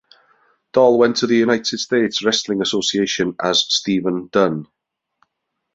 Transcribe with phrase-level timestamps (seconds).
[0.73, 4.65] Doll went to the United States Wrestling Association as Steven Dunn.